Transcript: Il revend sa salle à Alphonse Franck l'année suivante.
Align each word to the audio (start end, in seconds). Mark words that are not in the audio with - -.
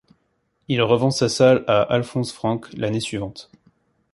Il 0.67 0.81
revend 0.81 1.11
sa 1.11 1.29
salle 1.29 1.63
à 1.67 1.83
Alphonse 1.83 2.31
Franck 2.33 2.69
l'année 2.73 2.99
suivante. 2.99 3.51